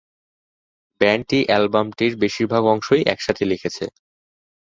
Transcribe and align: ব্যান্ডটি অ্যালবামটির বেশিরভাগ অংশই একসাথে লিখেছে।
ব্যান্ডটি 1.01 1.39
অ্যালবামটির 1.45 2.13
বেশিরভাগ 2.23 2.63
অংশই 2.65 3.03
একসাথে 3.13 3.43
লিখেছে। 3.45 3.85